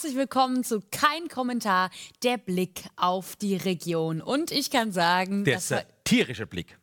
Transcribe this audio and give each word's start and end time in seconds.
Herzlich 0.00 0.14
willkommen 0.16 0.62
zu 0.62 0.80
Kein 0.92 1.26
Kommentar, 1.26 1.90
der 2.22 2.38
Blick 2.38 2.84
auf 2.94 3.34
die 3.34 3.56
Region. 3.56 4.20
Und 4.20 4.52
ich 4.52 4.70
kann 4.70 4.92
sagen, 4.92 5.44
Der 5.44 5.58
satirische 5.58 6.46
Blick. 6.46 6.78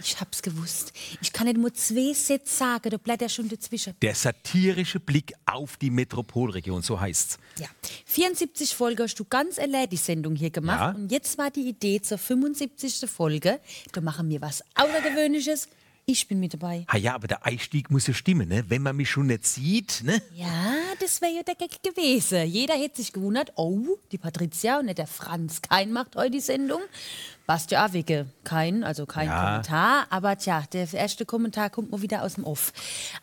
ich 0.00 0.18
hab's 0.18 0.40
gewusst. 0.40 0.94
Ich 1.20 1.34
kann 1.34 1.48
nicht 1.48 1.58
nur 1.58 1.74
zwei 1.74 2.14
Sätze 2.14 2.50
sagen, 2.56 2.88
da 2.88 2.96
bleibt 2.96 3.20
ja 3.20 3.28
schon 3.28 3.46
dazwischen. 3.46 3.94
Der 4.00 4.14
satirische 4.14 5.00
Blick 5.00 5.34
auf 5.44 5.76
die 5.76 5.90
Metropolregion, 5.90 6.80
so 6.80 6.98
heißt's. 6.98 7.36
Ja, 7.58 7.68
74 8.06 8.74
Folge 8.74 9.02
hast 9.02 9.16
du 9.16 9.26
ganz 9.26 9.58
allein 9.58 9.90
die 9.90 9.98
Sendung 9.98 10.34
hier 10.34 10.50
gemacht. 10.50 10.94
Ja. 10.96 10.98
Und 10.98 11.12
jetzt 11.12 11.36
war 11.36 11.50
die 11.50 11.68
Idee 11.68 12.00
zur 12.00 12.16
75. 12.16 13.06
Folge. 13.10 13.60
Da 13.92 14.00
machen 14.00 14.30
wir 14.30 14.40
was 14.40 14.64
Außergewöhnliches. 14.76 15.68
Ich 16.04 16.26
bin 16.26 16.40
mit 16.40 16.54
dabei. 16.54 16.84
Ah 16.88 16.96
ja, 16.96 17.14
aber 17.14 17.28
der 17.28 17.46
Einstieg 17.46 17.90
muss 17.90 18.08
ja 18.08 18.14
stimmen, 18.14 18.48
ne? 18.48 18.64
Wenn 18.68 18.82
man 18.82 18.96
mich 18.96 19.08
schon 19.08 19.28
nicht 19.28 19.46
sieht, 19.46 20.02
ne? 20.02 20.20
Ja, 20.34 20.74
das 20.98 21.20
wäre 21.20 21.32
ja 21.32 21.42
der 21.44 21.54
Gag 21.54 21.80
gewesen. 21.82 22.44
Jeder 22.46 22.74
hätte 22.74 22.96
sich 22.96 23.12
gewundert, 23.12 23.52
oh, 23.54 23.98
die 24.10 24.18
Patricia 24.18 24.80
und 24.80 24.86
nicht 24.86 24.98
der 24.98 25.06
Franz 25.06 25.62
Kein 25.62 25.92
macht 25.92 26.16
heute 26.16 26.32
die 26.32 26.40
Sendung. 26.40 26.80
Auch 27.46 27.92
wegen 27.92 28.32
kein, 28.44 28.82
also 28.82 29.04
kein 29.04 29.26
Ja. 29.28 29.44
Kommentar. 29.44 30.06
Aber 30.10 30.38
tja, 30.38 30.64
der 30.72 30.90
erste 30.92 31.26
Kommentar 31.26 31.68
kommt 31.68 31.90
mal 31.90 32.00
wieder 32.00 32.22
aus 32.22 32.34
dem 32.34 32.44
Off. 32.44 32.72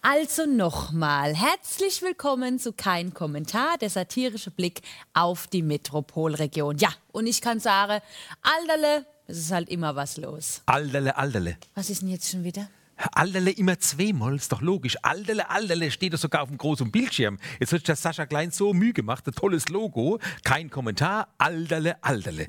Also 0.03 0.45
nochmal, 0.45 1.35
herzlich 1.35 2.01
willkommen 2.03 2.59
zu 2.59 2.71
Kein 2.71 3.13
Kommentar, 3.13 3.77
der 3.79 3.89
satirische 3.89 4.51
Blick 4.51 4.81
auf 5.15 5.47
die 5.47 5.63
Metropolregion. 5.63 6.77
Ja, 6.77 6.89
und 7.11 7.25
ich 7.25 7.41
kann 7.41 7.59
sagen, 7.59 8.01
Alterle, 8.41 9.05
es 9.29 9.37
ist 9.37 9.51
halt 9.51 9.69
immer 9.69 9.95
was 9.95 10.17
los. 10.17 10.61
Alterle, 10.65 11.15
Alterle. 11.17 11.57
Was 11.75 11.89
ist 11.89 12.01
denn 12.01 12.09
jetzt 12.09 12.29
schon 12.29 12.43
wieder? 12.43 12.67
Alterle 13.13 13.51
immer 13.51 13.79
zweimal, 13.79 14.35
ist 14.35 14.51
doch 14.51 14.61
logisch. 14.61 14.97
Alterle, 15.03 15.49
Alterle 15.49 15.89
steht 15.89 16.13
doch 16.13 16.17
sogar 16.17 16.41
auf 16.41 16.49
dem 16.49 16.57
großen 16.57 16.91
Bildschirm. 16.91 17.37
Jetzt 17.59 17.71
hat 17.71 17.87
der 17.87 17.95
Sascha 17.95 18.25
Klein 18.25 18.51
so 18.51 18.73
Mühe 18.73 18.91
gemacht, 18.91 19.25
ein 19.25 19.33
tolles 19.33 19.69
Logo. 19.69 20.19
Kein 20.43 20.69
Kommentar, 20.69 21.29
Alterle, 21.37 22.03
Alterle. 22.03 22.47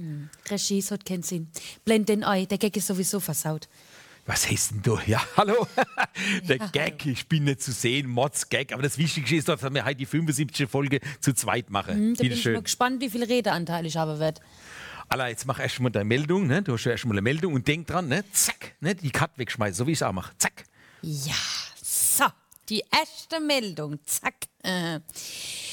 Regie 0.49 0.83
hat 0.83 1.05
keinen 1.05 1.23
Sinn. 1.23 1.49
Blend 1.85 2.09
den 2.09 2.25
ein, 2.25 2.49
der 2.49 2.59
Gag 2.59 2.77
ist 2.77 2.89
sowieso 2.89 3.21
versaut. 3.21 3.69
Was 4.27 4.49
heißt 4.51 4.73
denn 4.73 4.83
du? 4.83 4.99
Ja, 5.07 5.23
hallo? 5.37 5.67
Der 6.49 6.59
Gag, 6.59 7.07
ich 7.07 7.27
bin 7.29 7.45
nicht 7.45 7.63
zu 7.63 7.73
sehen, 7.73 8.09
Mods 8.09 8.49
Gag. 8.49 8.73
Aber 8.73 8.83
das 8.83 8.99
Wichtigste 8.99 9.37
ist 9.37 9.49
doch, 9.49 9.59
dass 9.59 9.73
wir 9.73 9.85
heute 9.85 9.97
die 9.97 10.07
75. 10.07 10.69
Folge 10.69 11.01
zu 11.21 11.33
zweit 11.33 11.71
machen. 11.71 11.95
Hm, 11.95 12.15
Da 12.15 12.23
bin 12.23 12.29
Bitte 12.29 12.39
ich 12.41 12.45
mal 12.45 12.53
schön. 12.55 12.63
gespannt, 12.65 13.01
wie 13.01 13.09
viel 13.11 13.23
Redeanteil 13.25 13.87
ich 13.87 13.97
haben 13.97 14.19
werde. 14.19 14.41
Alla, 15.13 15.29
jetzt 15.29 15.45
mach 15.45 15.59
erst 15.59 15.81
mal 15.81 15.91
deine 15.91 16.05
Meldung, 16.05 16.47
ne? 16.47 16.63
Du 16.63 16.75
hast 16.75 16.85
ja 16.85 16.93
erst 16.93 17.05
mal 17.05 17.15
eine 17.15 17.21
Meldung 17.21 17.55
und 17.55 17.67
denk 17.67 17.89
dran, 17.89 18.07
ne? 18.07 18.25
Zack, 18.31 18.77
ne? 18.79 18.95
Die 18.95 19.11
Cut 19.11 19.33
wegschmeißen, 19.37 19.75
so 19.75 19.89
wie 19.89 19.91
ich 19.91 19.99
es 19.99 20.05
auch 20.05 20.13
mache. 20.13 20.33
Zack. 20.39 20.63
Ja, 21.03 21.35
so, 21.83 22.27
die 22.69 22.85
erste 22.93 23.41
Meldung. 23.41 23.99
Zack. 24.07 24.37
Äh. 24.63 25.01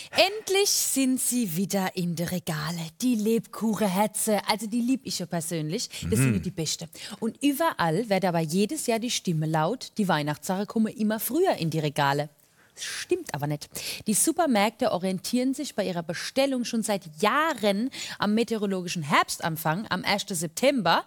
Endlich 0.10 0.70
sind 0.70 1.22
sie 1.22 1.56
wieder 1.56 1.96
in 1.96 2.16
den 2.16 2.30
Regale. 2.30 2.80
Die 3.04 3.14
Lebkuchenherze, 3.14 4.42
also 4.48 4.66
die 4.66 4.82
lieb 4.82 5.02
ich 5.04 5.20
ja 5.20 5.28
persönlich. 5.28 5.88
Das 6.10 6.18
sind 6.18 6.34
ja 6.34 6.40
die 6.40 6.50
beste. 6.50 6.90
Und 7.20 7.38
überall 7.44 8.10
wird 8.10 8.26
aber 8.26 8.40
jedes 8.40 8.88
Jahr 8.88 8.98
die 8.98 9.12
Stimme 9.12 9.46
laut, 9.46 9.92
die 10.00 10.08
Weihnachtssache 10.08 10.66
kommen 10.66 10.92
immer 10.92 11.20
früher 11.20 11.54
in 11.58 11.70
die 11.70 11.80
Regale. 11.80 12.30
Das 12.78 12.86
stimmt 12.86 13.34
aber 13.34 13.48
nicht. 13.48 13.70
Die 14.06 14.14
Supermärkte 14.14 14.92
orientieren 14.92 15.56
sich 15.56 15.74
bei 15.74 15.84
ihrer 15.84 16.04
Bestellung 16.04 16.64
schon 16.64 16.84
seit 16.84 17.24
Jahren 17.24 17.90
am 18.20 18.36
meteorologischen 18.36 19.02
Herbstanfang, 19.02 19.88
am 19.90 20.04
1. 20.04 20.26
September. 20.30 21.04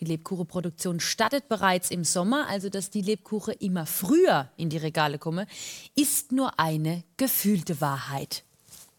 Die 0.00 0.04
Lebkuchenproduktion 0.04 1.00
startet 1.00 1.48
bereits 1.48 1.90
im 1.90 2.04
Sommer, 2.04 2.46
also 2.48 2.68
dass 2.68 2.90
die 2.90 3.00
Lebkuchen 3.00 3.54
immer 3.54 3.86
früher 3.86 4.50
in 4.58 4.68
die 4.68 4.76
Regale 4.76 5.18
kommen, 5.18 5.46
ist 5.94 6.30
nur 6.30 6.60
eine 6.60 7.04
gefühlte 7.16 7.80
Wahrheit. 7.80 8.44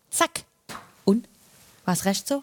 Zack. 0.09 0.45
Und? 1.03 1.29
War's 1.85 2.05
recht 2.05 2.27
so? 2.27 2.41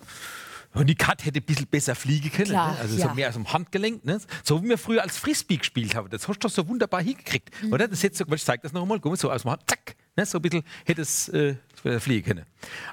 Und 0.75 0.87
die 0.87 0.95
Cut 0.95 1.25
hätte 1.25 1.41
ein 1.41 1.45
bisschen 1.45 1.67
besser 1.67 1.95
fliegen 1.95 2.31
können. 2.31 2.49
Klar, 2.49 2.73
ne? 2.73 2.79
Also 2.81 2.97
ja. 2.97 3.09
so 3.09 3.15
mehr 3.15 3.29
aus 3.29 3.35
dem 3.35 3.53
Handgelenk. 3.53 4.05
Ne? 4.05 4.21
So 4.43 4.63
wie 4.63 4.69
wir 4.69 4.79
früher 4.79 5.03
als 5.03 5.19
Frisbee 5.19 5.59
gespielt 5.59 5.95
haben. 5.95 6.09
Das 6.09 6.27
hast 6.29 6.37
du 6.39 6.49
doch 6.49 6.55
so 6.55 6.67
wunderbar 6.67 7.03
hingekriegt. 7.03 7.51
Mhm. 7.63 7.73
Oder? 7.73 7.89
Das 7.89 8.03
hättest 8.03 8.23
du, 8.23 8.35
ich 8.35 8.45
zeig 8.45 8.63
das 8.63 8.73
noch 8.73 8.83
einmal. 8.83 8.99
Guck 8.99 9.13
mal, 9.13 9.17
so 9.17 9.31
aus 9.31 9.43
dem 9.43 9.51
Hand. 9.51 9.63
Zack. 9.67 9.97
Ne? 10.17 10.25
So 10.25 10.39
ein 10.39 10.43
bisschen 10.43 10.63
hätte 10.85 11.03
es 11.03 11.29
äh, 11.29 11.57
fliegen 11.99 12.27
können. 12.27 12.47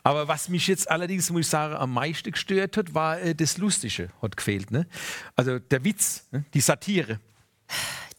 Aber 0.04 0.28
was 0.28 0.50
mich 0.50 0.68
jetzt 0.68 0.90
allerdings, 0.90 1.30
muss 1.32 1.42
ich 1.42 1.48
sagen, 1.48 1.76
am 1.76 1.94
meisten 1.94 2.32
gestört 2.32 2.76
hat, 2.78 2.94
war 2.94 3.20
äh, 3.20 3.34
das 3.34 3.58
Lustige. 3.58 4.10
Hat 4.22 4.36
gefehlt. 4.36 4.72
Ne? 4.72 4.86
Also 5.36 5.60
der 5.60 5.84
Witz, 5.84 6.28
ne? 6.32 6.46
die 6.54 6.62
Satire. 6.62 7.20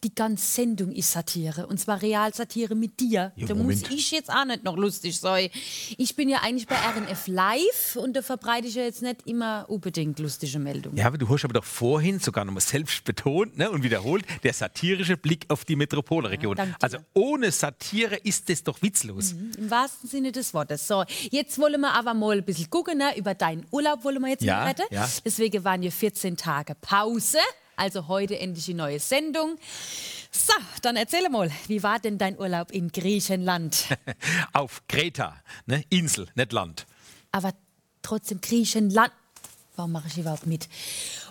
Die 0.03 0.15
ganze 0.15 0.47
Sendung 0.47 0.93
ist 0.93 1.12
Satire. 1.12 1.66
Und 1.66 1.78
zwar 1.78 2.00
Realsatire 2.00 2.75
mit 2.75 3.00
dir. 3.00 3.33
Ja, 3.37 3.47
da 3.47 3.55
muss 3.55 3.83
Moment. 3.83 3.91
ich 3.93 4.11
jetzt 4.12 4.31
auch 4.31 4.47
nicht 4.47 4.65
noch 4.65 4.78
lustig 4.78 5.19
sein. 5.19 5.50
Ich 5.99 6.16
bin 6.16 6.31
ja 6.31 6.38
eigentlich 6.43 6.66
bei 6.66 6.75
RNF 6.77 7.27
Live 7.27 7.97
und 7.97 8.15
da 8.15 8.22
verbreite 8.22 8.66
ich 8.66 8.77
ja 8.77 8.83
jetzt 8.84 9.03
nicht 9.03 9.27
immer 9.27 9.66
unbedingt 9.69 10.19
lustige 10.19 10.59
Meldungen. 10.59 10.97
Ja, 10.97 11.06
aber 11.06 11.19
du 11.19 11.28
hast 11.28 11.44
aber 11.44 11.53
doch 11.53 11.65
vorhin 11.65 12.19
sogar 12.19 12.47
nochmal 12.47 12.62
selbst 12.62 13.05
betont 13.05 13.59
ne, 13.59 13.71
und 13.71 13.83
wiederholt, 13.83 14.25
der 14.43 14.55
satirische 14.55 15.19
Blick 15.19 15.44
auf 15.49 15.66
die 15.66 15.77
Metropolregion. 15.77 16.56
Ja, 16.56 16.67
also 16.81 16.97
ohne 17.12 17.53
Satire 17.53 18.17
ist 18.17 18.49
das 18.49 18.62
doch 18.65 18.81
witzlos. 18.81 19.32
Im 19.32 19.71
wahrsten 19.71 20.09
Sinne 20.09 20.32
des 20.32 20.55
Wortes. 20.55 20.87
So, 20.87 21.05
jetzt 21.31 21.59
wollen 21.59 21.78
wir 21.81 21.93
aber 21.93 22.15
mal 22.15 22.38
ein 22.38 22.44
bisschen 22.44 22.71
gucken, 22.71 22.97
ne? 22.97 23.19
über 23.19 23.34
deinen 23.34 23.67
Urlaub 23.71 24.03
wollen 24.05 24.22
wir 24.22 24.28
jetzt 24.28 24.44
Ja, 24.44 24.61
mal 24.61 24.69
reden. 24.69 24.84
ja. 24.93 25.06
Deswegen 25.27 25.62
waren 25.62 25.82
hier 25.82 25.93
14 25.93 26.38
Tage 26.38 26.75
Pause. 26.75 27.37
Also 27.81 28.09
heute 28.09 28.39
endlich 28.39 28.67
die 28.67 28.75
neue 28.75 29.01
Sendung. 29.01 29.57
So, 30.31 30.53
dann 30.83 30.97
erzähl 30.97 31.27
mal, 31.31 31.51
wie 31.67 31.83
war 31.83 31.99
denn 31.99 32.19
dein 32.19 32.39
Urlaub 32.39 32.73
in 32.73 32.93
Griechenland? 32.93 33.87
Auf 34.53 34.83
Kreta, 34.87 35.35
ne? 35.65 35.83
Insel, 35.89 36.29
nicht 36.35 36.53
Land. 36.53 36.87
Aber 37.33 37.55
trotzdem 38.03 38.43
Griechenland. 38.43 39.13
Warum 39.77 39.93
mache 39.93 40.09
ich 40.09 40.19
überhaupt 40.19 40.47
mit? 40.47 40.69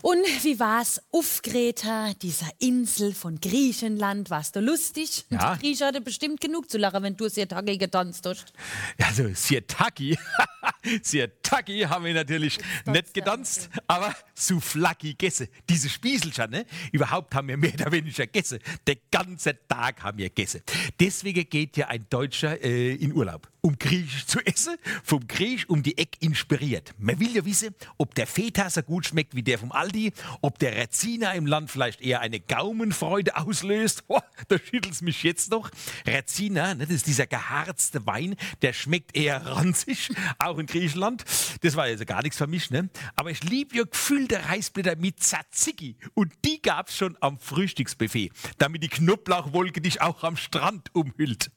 Und 0.02 0.26
wie 0.42 0.60
war's 0.60 1.04
auf 1.12 1.44
Kreta, 1.44 2.14
dieser 2.20 2.50
Insel 2.58 3.14
von 3.14 3.40
Griechenland? 3.40 4.31
Warst 4.31 4.56
du 4.56 4.60
lustig? 4.60 5.26
Ja. 5.30 5.54
Die 5.54 5.60
Griechen 5.60 5.86
hatte 5.86 6.02
bestimmt 6.02 6.42
genug 6.42 6.68
zu 6.68 6.80
lachen, 6.80 7.04
wenn 7.04 7.16
du 7.16 7.30
sehr 7.30 7.48
Tage 7.48 7.78
getanzt 7.78 8.26
hast. 8.26 8.54
Also 8.98 9.30
Sirtaki, 9.36 10.18
Sirtaki 11.01 11.81
haben 11.81 12.06
wir 12.06 12.13
natürlich 12.13 12.57
nicht 12.85 13.13
getanzt, 13.13 13.69
aber 13.88 14.16
Souflaki 14.34 15.09
gegessen. 15.09 15.47
Diese 15.67 15.90
Spieselchen, 15.90 16.51
ne? 16.51 16.66
Überhaupt 16.91 17.35
haben 17.35 17.47
wir 17.47 17.57
mehr 17.57 17.73
oder 17.73 17.91
weniger 17.91 18.25
gegessen. 18.25 18.59
Den 18.88 18.97
ganzen 19.12 19.57
Tag 19.68 20.03
haben 20.03 20.18
wir 20.18 20.29
gegessen. 20.29 20.62
Deswegen 21.00 21.50
geht 21.50 21.78
ja 21.78 21.88
ein 21.88 22.06
Deutscher 22.09 22.62
äh, 22.63 22.95
in 22.95 23.13
Urlaub, 23.13 23.50
um 23.62 23.78
Griechisch 23.78 24.25
zu 24.25 24.39
essen, 24.45 24.78
vom 25.03 25.28
Griechisch 25.28 25.68
um 25.69 25.84
die 25.84 25.97
Eck 25.97 26.18
inspiriert. 26.22 26.94
Man 26.97 27.19
will 27.19 27.35
ja 27.35 27.44
wissen, 27.45 27.75
ob 27.97 28.16
der 28.16 28.28
Feta 28.28 28.69
so 28.69 28.81
gut 28.81 29.06
schmeckt 29.06 29.35
wie 29.35 29.44
der 29.44 29.59
vom 29.59 29.72
Aldi, 29.72 30.13
ob 30.41 30.59
der 30.59 30.75
Rezina 30.75 31.34
im 31.34 31.45
Land 31.45 31.72
vielleicht 31.72 32.01
eher 32.01 32.22
eine 32.22 32.39
Gaumenfreude 32.39 33.35
auslöst. 33.38 34.03
Oh, 34.12 34.22
da 34.47 34.57
schüttelt's 34.57 35.01
mich 35.01 35.22
jetzt 35.22 35.51
noch. 35.51 35.69
Rezina, 36.06 36.73
ne, 36.73 36.88
das 36.88 36.95
ist 36.95 37.07
dieser 37.07 37.28
geharzte 37.28 38.07
Wein, 38.07 38.35
der 38.63 38.73
schmeckt 38.73 39.16
eher 39.16 39.45
ranzig, 39.45 40.09
auch 40.39 40.57
in 40.57 40.66
Griechenland. 40.69 41.25
Das 41.62 41.75
war 41.75 41.84
also 41.84 42.06
gar 42.06 42.22
nichts 42.22 42.38
für 42.38 42.47
mich, 42.47 42.69
ne? 42.69 42.90
Aber 43.16 43.31
ich 43.31 43.44
liebe 43.44 43.75
ja 43.75 43.84
gefüllte 43.84 44.46
Reisblätter 44.46 44.96
mit 44.96 45.19
Tzatziki. 45.19 45.97
Und 46.13 46.34
die 46.46 46.62
gab's 46.62 46.96
schon 46.96 47.18
am 47.22 47.38
Frühstücksbuffet, 47.40 48.31
damit 48.57 48.84
die 48.84 48.90
Knoblauchwolke 48.90 49.81
dich 49.81 50.02
auch 50.02 50.24
am 50.24 50.38
Strand 50.38 50.94
umhüllt. 50.94 51.52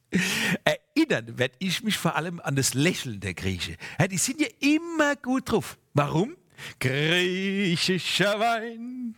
Erinnern 0.65 1.39
werde 1.39 1.55
ich 1.59 1.83
mich 1.83 1.97
vor 1.97 2.17
allem 2.17 2.41
an 2.41 2.57
das 2.57 2.75
Lächeln 2.75 3.21
der 3.21 3.35
Grieche. 3.35 3.77
Ja, 3.99 4.09
die 4.09 4.19
sind 4.19 4.41
ja 4.41 4.49
immer 4.61 5.17
gut 5.17 5.51
drauf. 5.51 5.79
Warum? 5.95 6.37
Griechischer 6.79 8.39
Wein 8.39 9.17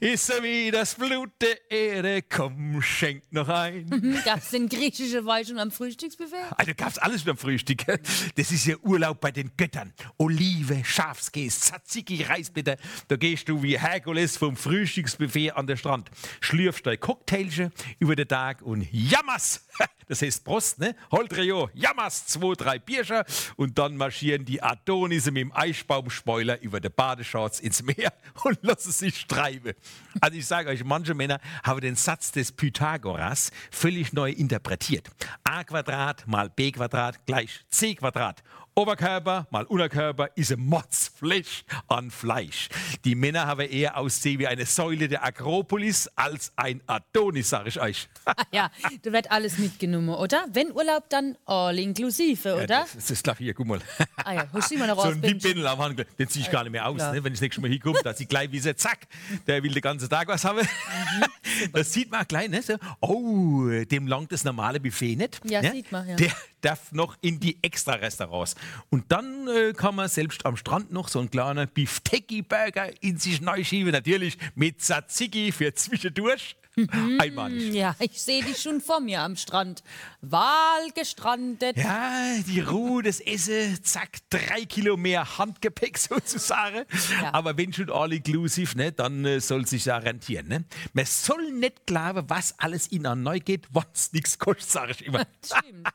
ist 0.00 0.26
so 0.26 0.42
wie 0.42 0.70
das 0.70 0.94
Blut 0.94 1.30
der 1.40 1.70
Erde. 1.70 2.22
Komm, 2.22 2.80
schenk 2.82 3.22
noch 3.30 3.48
ein. 3.48 4.20
Gab's 4.24 4.50
denn 4.50 4.68
griechische 4.68 5.24
Wein 5.24 5.44
schon 5.46 5.58
am 5.58 5.70
Frühstücksbuffet? 5.70 6.52
Also 6.56 6.72
gab's 6.76 6.98
alles 6.98 7.22
schon 7.22 7.30
am 7.30 7.36
Frühstück. 7.36 7.84
Das 7.86 8.50
ist 8.50 8.66
ja 8.66 8.76
Urlaub 8.82 9.20
bei 9.20 9.30
den 9.30 9.50
Göttern. 9.56 9.92
Olive, 10.18 10.84
Schafskäse, 10.84 11.60
Tzatziki, 11.60 12.22
Reisblätter. 12.22 12.76
Da 13.08 13.16
gehst 13.16 13.48
du 13.48 13.62
wie 13.62 13.78
Herkules 13.78 14.36
vom 14.36 14.56
Frühstücksbuffet 14.56 15.52
an 15.52 15.66
den 15.66 15.76
Strand. 15.76 16.10
Schlürfst 16.40 16.86
dein 16.86 16.98
Cocktailchen 16.98 17.72
über 17.98 18.16
den 18.16 18.28
Tag 18.28 18.62
und 18.62 18.86
jammerst. 18.92 19.68
Das 20.06 20.20
heißt 20.20 20.44
Prost, 20.44 20.80
ne? 20.80 20.94
Holdrio, 21.10 21.70
jammerst 21.72 22.28
zwei, 22.28 22.52
drei 22.54 22.78
Bierscher 22.78 23.24
und 23.56 23.78
dann 23.78 23.96
marschieren 23.96 24.44
die 24.44 24.62
Adonisse 24.62 25.30
mit 25.30 25.40
dem 25.40 25.52
Eisbaumspoiler 25.52 26.60
über 26.60 26.78
die 26.78 26.90
Badeshorts 26.90 27.60
ins 27.60 27.82
Meer 27.82 28.12
und 28.44 28.58
lassen 28.62 28.92
sich 28.92 29.26
treiben. 29.26 29.72
Also 30.20 30.38
ich 30.38 30.46
sage 30.46 30.70
euch, 30.70 30.84
manche 30.84 31.14
Männer 31.14 31.40
haben 31.62 31.80
den 31.80 31.96
Satz 31.96 32.32
des 32.32 32.52
Pythagoras 32.52 33.50
völlig 33.70 34.12
neu 34.12 34.30
interpretiert. 34.30 35.08
a 35.44 35.64
Quadrat 35.64 36.26
mal 36.26 36.50
b 36.50 36.72
Quadrat 36.72 37.26
gleich 37.26 37.64
c 37.70 37.94
Quadrat. 37.94 38.42
Oberkörper 38.76 39.46
mal 39.50 39.64
Unterkörper 39.66 40.30
ist 40.34 40.50
ein 40.50 40.58
Mordsfleisch 40.58 41.64
an 41.86 42.10
Fleisch. 42.10 42.68
Die 43.04 43.14
Männer 43.14 43.46
haben 43.46 43.60
eher 43.60 43.96
aussehen 43.96 44.40
wie 44.40 44.48
eine 44.48 44.66
Säule 44.66 45.06
der 45.06 45.24
Akropolis 45.24 46.10
als 46.16 46.52
ein 46.56 46.80
Adonis, 46.88 47.50
sag 47.50 47.68
ich 47.68 47.80
euch. 47.80 48.08
ja, 48.52 48.72
da 49.02 49.12
wird 49.12 49.30
alles 49.30 49.58
mitgenommen, 49.58 50.08
oder? 50.08 50.46
Wenn 50.52 50.72
Urlaub, 50.72 51.08
dann 51.08 51.36
all 51.46 51.78
inklusive, 51.78 52.54
oder? 52.54 52.80
Ja, 52.80 52.86
das 52.92 53.10
ist 53.12 53.22
klar, 53.22 53.36
hier, 53.38 53.54
guck 53.54 53.66
mal. 53.66 53.80
Ah 54.16 54.32
ja, 54.34 54.48
holst 54.52 54.72
du 54.72 54.74
immer 54.74 54.88
noch 54.88 54.96
So 54.96 55.02
raus, 55.02 55.12
ein 55.14 55.20
Benji? 55.20 55.44
Wimpendel 55.44 55.66
am 55.68 55.78
Handgelenk, 55.78 56.16
den 56.16 56.28
zieh 56.28 56.40
ich 56.40 56.50
gar 56.50 56.64
nicht 56.64 56.72
mehr 56.72 56.88
aus, 56.88 56.98
ne? 57.00 57.22
wenn 57.22 57.32
ich 57.32 57.38
das 57.38 57.42
nächste 57.42 57.60
Mal 57.60 57.70
hinkomme, 57.70 58.00
da 58.02 58.12
sieht 58.12 58.28
gleich 58.28 58.50
wie 58.50 58.58
sie, 58.58 58.74
zack, 58.74 59.06
der 59.46 59.62
will 59.62 59.72
den 59.72 59.82
ganzen 59.82 60.08
Tag 60.08 60.26
was 60.26 60.44
haben. 60.44 60.58
Mhm, 60.58 61.24
das 61.72 61.92
sieht 61.92 62.10
man 62.10 62.26
gleich, 62.26 62.48
ne? 62.48 62.62
So, 62.62 62.74
oh, 63.00 63.68
dem 63.90 64.06
langt 64.06 64.32
das 64.32 64.44
normale 64.44 64.80
Buffet 64.80 65.16
nicht. 65.16 65.40
Ja, 65.44 65.62
ne? 65.62 65.72
sieht 65.72 65.92
man, 65.92 66.08
ja. 66.08 66.16
Der 66.16 66.32
darf 66.60 66.92
noch 66.92 67.16
in 67.20 67.40
die 67.40 67.58
Extra-Restaurants. 67.62 68.54
Und 68.90 69.10
dann 69.12 69.48
äh, 69.48 69.72
kann 69.72 69.94
man 69.94 70.08
selbst 70.08 70.46
am 70.46 70.56
Strand 70.56 70.92
noch 70.92 71.08
so 71.08 71.18
einen 71.18 71.30
kleinen 71.30 71.68
Beefsteaky-Burger 71.68 73.02
in 73.02 73.18
sich 73.18 73.40
neu 73.40 73.62
schieben, 73.64 73.92
natürlich 73.92 74.38
mit 74.54 74.80
Tzatziki 74.80 75.52
für 75.52 75.74
zwischendurch. 75.74 76.56
Mhm. 76.76 77.20
Einmalig. 77.20 77.72
Ja, 77.72 77.94
ich 78.00 78.20
sehe 78.20 78.42
dich 78.42 78.60
schon 78.60 78.80
vor 78.80 79.00
mir 79.00 79.20
am 79.20 79.36
Strand. 79.36 79.82
Wahl 80.20 80.90
gestrandet. 80.94 81.76
Ja, 81.76 82.36
die 82.46 82.60
Ruhe, 82.60 83.02
das 83.02 83.20
Essen, 83.20 83.78
zack, 83.84 84.18
drei 84.30 84.64
Kilo 84.64 84.96
mehr 84.96 85.38
Handgepäck 85.38 85.98
sozusagen. 85.98 86.84
Ja. 87.22 87.32
Aber 87.32 87.56
wenn 87.56 87.72
schon 87.72 87.90
all 87.90 88.12
inclusive, 88.12 88.76
ne, 88.76 88.92
dann 88.92 89.24
äh, 89.24 89.40
soll 89.40 89.66
sich 89.66 89.84
ja 89.84 89.98
rentieren. 89.98 90.48
Ne? 90.48 90.64
Man 90.92 91.06
soll 91.06 91.52
nicht 91.52 91.86
glauben, 91.86 92.28
was 92.28 92.58
alles 92.58 92.88
in 92.88 93.06
an 93.06 93.22
neu 93.22 93.38
geht, 93.40 93.68
was 93.72 94.12
nichts 94.12 94.38
kostet, 94.38 94.68
sage 94.70 94.92
ich 94.92 95.06
immer. 95.06 95.26
Stimmt. 95.44 95.88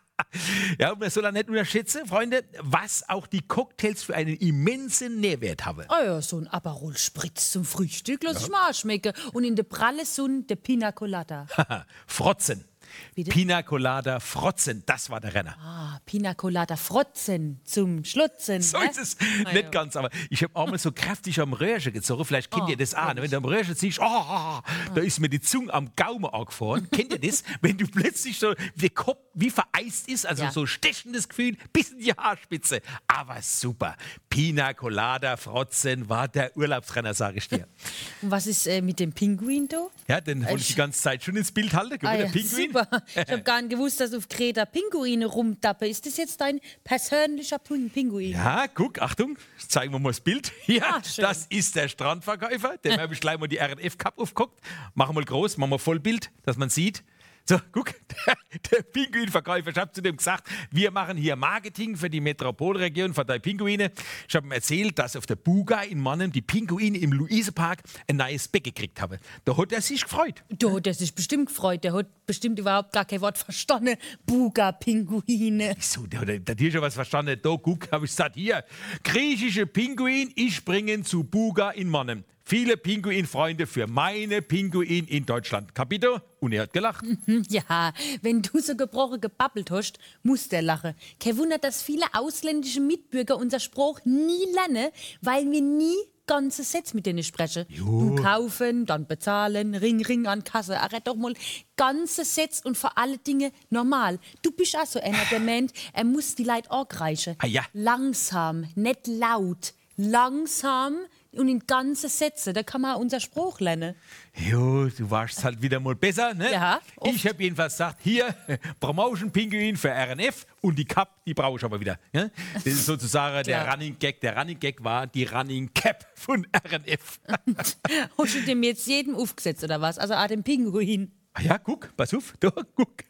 Ja, 0.78 0.92
und 0.92 1.00
man 1.00 1.10
soll 1.10 1.26
auch 1.26 1.32
nicht 1.32 1.50
unterschätzen, 1.50 2.06
Freunde, 2.06 2.44
was 2.62 3.08
auch 3.10 3.26
die 3.26 3.42
Cocktails 3.42 4.04
für 4.04 4.16
einen 4.16 4.36
immensen 4.38 5.20
Nährwert 5.20 5.66
haben. 5.66 5.86
Ah 5.90 6.04
ja, 6.04 6.22
so 6.22 6.38
ein 6.38 6.48
Aperol 6.48 6.96
Spritz 6.98 7.52
zum 7.52 7.66
Frühstück, 7.66 8.24
lass 8.24 8.44
ich 8.44 8.50
mal 8.50 8.74
schmecken. 8.74 9.14
Und 9.34 9.44
in 9.44 9.56
der 9.56 9.64
pralle 9.64 10.06
Sonne 10.06 10.44
der 10.44 10.56
Pina 10.56 10.92
Colada. 10.92 11.48
Frotzen. 12.08 12.69
Pina 13.16 13.62
Colada 13.64 14.20
Frotzen, 14.20 14.84
das 14.86 15.10
war 15.10 15.20
der 15.20 15.34
Renner. 15.34 15.56
Ah, 15.60 16.00
Pina 16.06 16.34
Colada 16.34 16.76
Frotzen 16.76 17.60
zum 17.64 18.04
Schlutzen. 18.06 18.62
So 18.62 18.80
ne? 18.80 18.90
ist 18.90 18.98
es 18.98 19.18
Ah, 19.46 19.52
nicht 19.54 19.64
ja. 19.66 19.70
ganz, 19.70 19.96
aber 19.96 20.10
ich 20.30 20.44
habe 20.44 20.56
einmal 20.60 20.80
so 20.80 20.92
kräftig 20.92 21.40
am 21.40 21.54
Röhrchen 21.54 21.94
gezogen. 21.94 22.26
Vielleicht 22.26 22.52
kennt 22.52 22.64
Oh, 22.66 22.70
ihr 22.70 22.78
das 22.78 22.96
auch. 22.96 23.14
Ne? 23.14 23.22
Wenn 23.22 23.32
du 23.32 23.38
am 23.38 23.46
Röhrchen 23.46 23.76
ziehst, 23.76 24.00
oh, 24.00 24.04
da 24.04 25.02
ist 25.02 25.20
mir 25.20 25.30
die 25.30 25.40
Zunge 25.42 25.74
am 25.74 25.92
Gaumen 25.96 26.26
angefahren. 26.26 26.88
kennt 26.92 27.12
ihr 27.14 27.20
das? 27.20 27.44
Wenn 27.62 27.78
du 27.78 27.88
plötzlich 27.88 28.38
so 28.40 28.54
der 28.76 28.90
Kopf 28.90 29.20
wie 29.34 29.50
vereist 29.50 30.08
ist, 30.10 30.26
also 30.26 30.44
Ja. 30.44 30.52
so 30.52 30.66
stechendes 30.66 31.30
Gefühl 31.30 31.56
bis 31.74 31.90
in 31.92 32.00
die 32.00 32.12
Haarspitze. 32.14 32.82
Aber 33.08 33.42
super. 33.42 33.96
Pina 34.30 34.74
Colada 34.74 35.38
Frotzen 35.38 36.10
war 36.10 36.28
der 36.28 36.56
Urlaubsrenner, 36.58 37.14
sage 37.14 37.38
ich 37.38 37.48
dir. 37.48 37.68
Und 38.22 38.32
was 38.32 38.48
ist 38.48 38.68
äh, 38.68 38.82
mit 38.82 39.00
dem 39.00 39.14
Pinguin 39.14 39.68
da? 39.68 39.88
Ja, 40.08 40.22
den 40.22 40.44
wollte 40.46 40.58
ich 40.62 40.68
die 40.68 40.76
ganze 40.76 41.02
Zeit 41.02 41.24
schon 41.24 41.36
ins 41.36 41.52
Bild 41.52 41.74
halten. 41.74 42.06
Ah, 42.06 42.16
ja, 42.16 42.26
Pinguin. 42.28 42.68
super. 42.72 42.79
Ich 43.16 43.32
habe 43.32 43.42
gar 43.44 43.62
nicht 43.62 43.72
gewusst, 43.72 44.00
dass 44.00 44.14
auf 44.14 44.28
Kreta 44.30 44.66
Pinguine 44.66 45.26
rumtappen. 45.26 45.88
Ist 45.90 46.06
das 46.06 46.18
jetzt 46.18 46.40
dein 46.42 46.60
persönlicher 46.84 47.60
Pin- 47.60 47.90
Pinguin? 47.90 48.32
Ja, 48.32 48.68
guck, 48.68 49.02
Achtung, 49.02 49.38
zeigen 49.68 49.92
wir 49.94 50.00
mal 50.00 50.10
das 50.10 50.22
Bild. 50.22 50.52
Ja, 50.68 50.96
Ah, 50.98 51.02
das 51.18 51.46
ist 51.50 51.76
der 51.76 51.88
Strandverkäufer. 51.88 52.78
Dem 52.84 53.00
habe 53.00 53.14
ich 53.14 53.20
gleich 53.22 53.38
mal 53.40 53.48
die 53.48 53.58
RNF 53.58 53.98
Cup 53.98 54.18
aufgeguckt. 54.20 54.60
Machen 54.94 55.12
wir 55.16 55.22
mal 55.22 55.26
groß, 55.26 55.58
machen 55.58 55.72
wir 55.72 55.80
Vollbild, 55.80 56.32
dass 56.44 56.58
man 56.58 56.70
sieht. 56.70 57.04
So, 57.46 57.58
guck, 57.72 57.94
der, 58.26 58.38
der 58.72 58.84
Pinguinverkäufer, 58.84 59.72
ich 59.72 59.78
habe 59.78 59.92
zu 59.92 60.02
dem 60.02 60.18
gesagt, 60.18 60.48
wir 60.72 60.92
machen 60.92 61.18
hier 61.18 61.36
Marketing 61.36 61.96
für 61.96 62.10
die 62.10 62.22
Metropolregion 62.22 63.14
von 63.14 63.26
der 63.26 63.40
Pinguine. 63.40 63.92
Ich 64.28 64.36
habe 64.36 64.48
ihm 64.48 64.52
erzählt, 64.52 65.00
dass 65.00 65.16
auf 65.16 65.26
der 65.26 65.36
Buga 65.36 65.82
in 65.82 66.00
Mannheim 66.00 66.32
die 66.32 66.42
Pinguine 66.42 66.98
im 66.98 67.12
Luisepark 67.12 67.82
ein 68.08 68.18
neues 68.18 68.48
Beck 68.48 68.66
gekriegt 68.66 69.02
haben. 69.02 69.18
Da 69.46 69.58
hat 69.58 69.72
er 69.72 69.82
sich 69.82 70.04
gefreut. 70.04 70.44
Da, 70.50 70.80
der 70.80 70.92
ist 70.92 71.16
bestimmt 71.16 71.48
gefreut. 71.48 71.84
Der 71.84 71.94
hat 71.94 72.08
bestimmt 72.26 72.60
überhaupt 72.60 72.94
gar 72.94 73.06
kein 73.06 73.22
Wort 73.22 73.38
verstanden. 73.38 73.96
Buga 74.26 74.72
Pinguine. 74.72 75.76
So, 75.80 76.06
der 76.06 76.22
hat 76.22 76.28
natürlich 76.48 76.74
schon 76.74 76.82
was 76.82 76.94
verstanden. 76.94 77.40
Da, 77.42 77.56
guck, 77.62 77.92
habe 77.92 78.06
ich 78.06 78.12
gesagt, 78.12 78.36
hier, 78.36 78.64
griechische 79.04 79.66
Pinguin, 79.66 80.32
ich 80.36 80.64
bringe 80.64 81.02
zu 81.02 81.24
Buga 81.24 81.72
in 81.72 81.90
Mannheim. 81.90 82.24
Viele 82.50 82.78
Pinguin-Freunde 82.78 83.68
für 83.68 83.86
meine 83.86 84.42
Pinguin 84.42 85.06
in 85.06 85.24
Deutschland. 85.24 85.76
Capito? 85.76 86.20
Und 86.40 86.52
er 86.52 86.64
hat 86.64 86.74
gelacht. 86.74 87.06
Ja, 87.48 87.94
wenn 88.24 88.42
du 88.42 88.60
so 88.60 88.76
gebrochen 88.76 89.22
gebabbelt 89.22 89.70
hast, 89.70 90.00
muss 90.24 90.50
der 90.50 90.64
lachen. 90.64 90.96
Kein 91.20 91.38
Wunder, 91.38 91.60
dass 91.60 91.84
viele 91.84 92.06
ausländische 92.12 92.82
Mitbürger 92.82 93.38
unser 93.38 93.60
Spruch 93.60 94.00
nie 94.04 94.52
lernen, 94.56 94.90
weil 95.22 95.52
wir 95.52 95.62
nie 95.62 95.96
ganze 96.26 96.64
Sätze 96.64 96.96
mit 96.96 97.06
denen 97.06 97.22
sprechen. 97.22 97.68
Du 97.70 98.16
kaufen, 98.16 98.88
dann 98.88 99.06
bezahlen, 99.06 99.76
Ring, 99.76 100.04
Ring 100.04 100.26
an 100.26 100.44
Kasse. 100.44 100.76
Red 100.92 101.06
doch 101.06 101.16
mal 101.16 101.36
ganze 101.76 102.26
Sätze 102.26 102.68
und 102.68 102.80
vor 102.80 102.98
allen 102.98 103.24
Dingen 103.28 103.52
normal. 103.70 104.18
Du 104.42 104.50
bist 104.50 104.76
auch 104.76 104.88
so 104.88 105.00
einer, 105.00 105.24
der 105.30 105.40
meint, 105.40 105.72
er 105.94 106.04
muss 106.04 106.34
die 106.34 106.46
Leute 106.46 106.72
angreifen. 106.72 107.36
Ah 107.38 107.46
ja. 107.46 107.62
Langsam, 107.74 108.66
nicht 108.74 109.06
laut. 109.06 109.76
Langsam 109.98 110.96
und 111.32 111.48
in 111.48 111.60
ganze 111.68 112.10
Sätze. 112.10 112.54
Da 112.54 112.64
kann 112.64 112.82
man 112.82 112.96
unser 112.98 113.20
Spruch 113.20 113.60
lernen. 113.60 113.96
Jo, 114.36 114.88
du 114.90 115.10
warst 115.12 115.44
halt 115.44 115.62
wieder 115.62 115.80
mal 115.80 115.96
besser, 115.96 116.34
ne? 116.34 116.52
Ja, 116.52 116.82
oft. 116.98 117.16
Ich 117.16 117.28
habe 117.28 117.44
jedenfalls 117.44 117.74
gesagt, 117.74 118.00
hier, 118.02 118.36
Promotion-Pinguin 118.80 119.78
für 119.78 119.90
RNF 119.90 120.46
und 120.62 120.78
die 120.78 120.86
Cup, 120.86 121.24
die 121.26 121.34
brauche 121.34 121.58
ich 121.58 121.64
aber 121.64 121.80
wieder. 121.80 122.00
Ja? 122.14 122.30
Das 122.54 122.66
ist 122.66 122.86
sozusagen 122.86 123.44
der. 123.46 123.70
Running 123.72 123.98
Gag. 124.00 124.22
Der 124.22 124.36
Running 124.38 124.60
Gag 124.60 124.84
war 124.84 125.06
die 125.08 125.26
Running 125.26 125.72
Cap 125.74 126.08
von 126.16 126.48
RNF. 126.66 127.20
Hast 128.18 128.36
du 128.36 128.42
dem 128.42 128.64
jetzt 128.64 128.88
jedem 128.88 129.16
aufgesetzt 129.16 129.64
oder 129.64 129.80
was? 129.82 130.00
Also 130.00 130.16
auch 130.16 130.28
dem 130.28 130.44
Pinguin. 130.44 131.12
Ah 131.34 131.42
ja, 131.42 131.58
guck, 131.60 131.96
pass 131.96 132.14
auf, 132.14 132.34
da, 132.40 132.50
guck. 132.76 133.04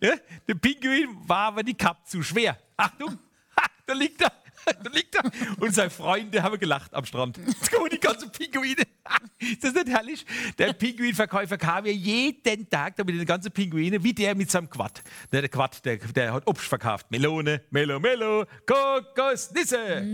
ne? 0.00 0.20
Der 0.46 0.54
Pinguin 0.54 1.08
war 1.26 1.48
aber 1.48 1.62
die 1.64 1.74
Cup 1.74 2.06
zu 2.06 2.22
schwer. 2.22 2.56
Achtung, 2.76 3.18
ha, 3.56 3.66
da 3.86 3.92
liegt 3.94 4.20
er. 4.22 4.32
Da 4.82 4.90
liegt 4.90 5.14
er. 5.14 5.22
Und 5.60 5.74
seine 5.74 5.90
Freunde 5.90 6.42
haben 6.42 6.58
gelacht 6.58 6.92
am 6.94 7.04
Strand. 7.04 7.38
Jetzt 7.38 7.72
kommen 7.72 7.88
die 7.90 7.98
ganzen 7.98 8.30
Pinguine. 8.30 8.82
Ist 9.38 9.64
das 9.64 9.72
nicht 9.72 9.88
herrlich? 9.88 10.26
Der 10.58 10.72
Pinguinverkäufer 10.72 11.56
kam 11.56 11.86
ja 11.86 11.92
jeden 11.92 12.68
Tag 12.68 12.96
da 12.96 13.04
mit 13.04 13.14
den 13.14 13.24
ganzen 13.24 13.50
Pinguinen, 13.50 14.02
wie 14.02 14.12
der 14.12 14.34
mit 14.34 14.50
seinem 14.50 14.68
Quad. 14.68 15.02
Ne, 15.30 15.40
Der 15.40 15.48
Quad, 15.48 15.84
der, 15.84 15.96
der 15.96 16.32
hat 16.32 16.46
Obst 16.46 16.66
verkauft. 16.66 17.10
Melone, 17.10 17.62
Melo, 17.70 17.98
Melo, 17.98 18.44
Kokosnisse. 18.66 20.06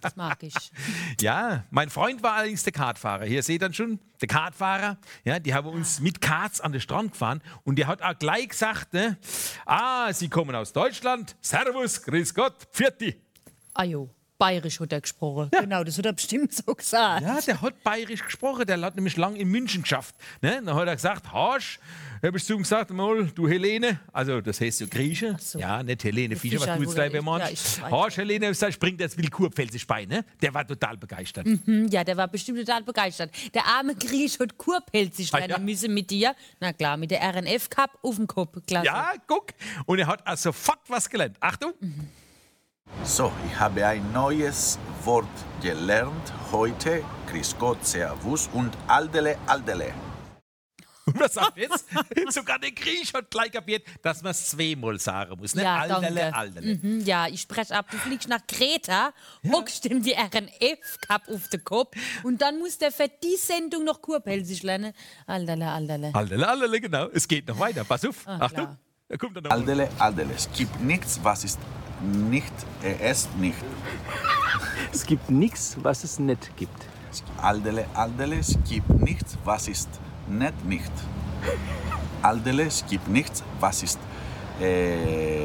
Das 0.00 0.16
mag 0.16 0.42
ich. 0.42 0.54
Ja, 1.20 1.64
mein 1.70 1.90
Freund 1.90 2.22
war 2.22 2.34
allerdings 2.34 2.62
der 2.62 2.72
Kartfahrer. 2.72 3.24
Hier 3.24 3.42
seht 3.42 3.62
ihr 3.62 3.72
schon, 3.72 3.98
der 4.20 4.28
Kartfahrer. 4.28 4.98
Ja, 5.24 5.38
die 5.38 5.52
haben 5.52 5.68
uns 5.68 6.00
mit 6.00 6.20
Karts 6.20 6.60
an 6.60 6.72
den 6.72 6.80
Strand 6.80 7.12
gefahren 7.12 7.42
und 7.64 7.76
der 7.78 7.86
hat 7.86 8.00
auch 8.02 8.18
gleich 8.18 8.48
gesagt, 8.48 8.92
ne, 8.94 9.18
ah, 9.66 10.12
Sie 10.12 10.28
kommen 10.28 10.54
aus 10.54 10.72
Deutschland, 10.72 11.36
Servus, 11.40 12.02
Grüß 12.02 12.34
Gott, 12.34 12.56
Pfirti. 12.72 13.14
Ah 13.16 13.29
jo, 13.84 14.10
bayerisch 14.38 14.80
hat 14.80 14.92
er 14.92 15.00
gesprochen. 15.02 15.50
Genau, 15.50 15.84
das 15.84 15.98
hat 15.98 16.06
er 16.06 16.12
bestimmt 16.14 16.52
so 16.54 16.74
gesagt. 16.74 17.22
Ja, 17.22 17.40
der 17.40 17.60
hat 17.60 17.82
bayerisch 17.84 18.24
gesprochen, 18.24 18.66
der 18.66 18.80
hat 18.80 18.94
nämlich 18.96 19.16
lang 19.16 19.36
in 19.36 19.48
München 19.48 19.82
geschafft. 19.82 20.14
Ne? 20.40 20.62
Dann 20.64 20.74
hat 20.74 20.88
er 20.88 20.96
gesagt, 20.96 21.30
Hasch, 21.32 21.78
hab 22.22 22.34
ich 22.34 22.44
zu 22.44 22.54
ihm 22.54 22.58
gesagt, 22.62 22.90
mal, 22.90 23.26
du 23.34 23.48
Helene, 23.48 24.00
also 24.12 24.40
das 24.40 24.60
heißt 24.60 24.78
so 24.78 24.86
Grieche, 24.86 25.36
so. 25.38 25.58
ja, 25.58 25.82
nicht 25.82 26.02
Helene 26.04 26.36
Fischer, 26.36 26.56
was 26.56 26.62
Fischer, 26.64 26.76
du 26.76 26.82
jetzt 26.84 26.94
gleich 26.94 27.14
er- 27.14 27.22
meinst. 27.22 27.78
ja, 27.90 28.06
ich 28.08 28.16
Helene, 28.16 28.54
sag, 28.54 28.72
springt 28.72 29.00
jetzt 29.00 29.16
will 29.18 29.28
Kurpfälzisch 29.28 29.86
bei, 29.86 30.04
ne? 30.06 30.24
Der 30.40 30.52
war 30.54 30.66
total 30.66 30.96
begeistert. 30.96 31.46
Hm, 31.46 31.88
Ja, 31.90 32.02
der 32.04 32.16
war 32.16 32.28
bestimmt 32.28 32.58
total 32.60 32.82
begeistert. 32.82 33.30
Der 33.54 33.66
arme 33.66 33.94
Grieche 33.94 34.38
hat 34.40 34.56
Kurpelzig 34.58 35.32
Ah, 35.34 35.38
lernen 35.38 35.50
ja. 35.52 35.58
müssen 35.58 35.92
mit 35.94 36.10
dir. 36.10 36.34
Na 36.60 36.72
klar, 36.72 36.96
mit 36.96 37.10
der 37.10 37.20
RNF-Cup 37.22 37.98
auf 38.02 38.16
dem 38.16 38.26
Kopf. 38.26 38.56
Klasse. 38.66 38.86
Ja, 38.86 39.12
guck. 39.26 39.48
Und 39.86 39.98
er 39.98 40.06
hat 40.06 40.26
also 40.26 40.50
sofort 40.50 40.80
was 40.88 41.08
gelernt. 41.10 41.36
Achtung. 41.40 41.72
So, 43.04 43.32
ich 43.46 43.58
habe 43.58 43.86
ein 43.86 44.12
neues 44.12 44.78
Wort 45.04 45.26
gelernt 45.62 46.32
heute. 46.52 47.02
Grüß 47.30 47.56
Gott, 47.58 47.84
Servus 47.84 48.48
und 48.52 48.76
Aldele, 48.86 49.36
Aldele. 49.46 49.94
Und 51.06 51.18
was 51.18 51.34
sagt 51.34 51.56
er 51.56 51.64
jetzt? 51.64 51.86
Sogar 52.34 52.58
der 52.58 52.72
Griech 52.72 53.12
hat 53.14 53.30
gleich 53.30 53.50
kapiert, 53.50 53.84
dass 54.02 54.22
man 54.22 54.30
es 54.32 54.50
zweimal 54.50 54.98
sagen 54.98 55.36
muss. 55.38 55.54
Ne? 55.54 55.62
Ja, 55.62 55.78
aldele, 55.78 56.20
danke. 56.20 56.36
aldele. 56.36 56.74
Mhm, 56.76 57.00
ja, 57.00 57.26
ich 57.26 57.40
spreche 57.40 57.74
ab. 57.74 57.86
Du 57.90 57.96
fliegst 57.96 58.28
nach 58.28 58.46
Kreta, 58.46 59.12
hockst 59.50 59.86
ihm 59.86 60.02
die 60.02 60.12
RNF-Cup 60.12 61.22
auf 61.28 61.48
den 61.48 61.64
Kopf 61.64 61.96
und 62.22 62.40
dann 62.42 62.58
muss 62.58 62.78
der 62.78 62.92
für 62.92 63.08
die 63.08 63.36
Sendung 63.36 63.84
noch 63.84 64.00
Kurpelzig 64.02 64.62
lernen. 64.62 64.92
Alterle, 65.26 65.68
alterle. 65.68 66.14
Aldele, 66.14 66.48
aldele, 66.48 66.80
genau. 66.80 67.08
Es 67.08 67.26
geht 67.26 67.48
noch 67.48 67.58
weiter. 67.58 67.82
Pass 67.84 68.04
auf. 68.04 68.16
Ah, 68.26 68.38
Achtung. 68.40 68.76
Da 69.08 69.16
kommt 69.16 69.36
er 69.36 69.42
noch. 69.42 69.50
Aldele, 69.50 69.88
Aldele. 69.98 70.34
Es 70.34 70.48
gibt 70.52 70.80
nichts, 70.80 71.18
was 71.22 71.44
ist 71.44 71.58
nicht, 72.02 72.52
er 72.82 73.10
ist 73.10 73.36
nicht. 73.36 73.56
Es 74.92 75.04
gibt 75.06 75.30
nichts, 75.30 75.76
was 75.82 76.04
es 76.04 76.18
nicht 76.18 76.56
gibt. 76.56 76.86
Aldele, 77.40 77.86
Aldele. 77.94 78.38
Es 78.38 78.56
gibt 78.68 78.88
nichts, 78.90 79.36
was 79.44 79.68
ist 79.68 79.88
nicht, 80.28 80.64
nicht. 80.64 80.92
Aldele, 82.22 82.64
es 82.64 82.84
gibt 82.86 83.08
nichts, 83.08 83.42
was 83.58 83.82
ist. 83.82 83.98
Äh. 84.60 85.39